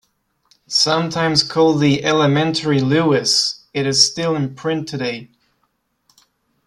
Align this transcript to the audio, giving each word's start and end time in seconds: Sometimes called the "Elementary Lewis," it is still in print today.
Sometimes 0.65 1.43
called 1.43 1.79
the 1.79 2.03
"Elementary 2.03 2.79
Lewis," 2.79 3.67
it 3.71 3.85
is 3.85 4.03
still 4.03 4.35
in 4.35 4.55
print 4.55 4.87
today. 4.87 5.29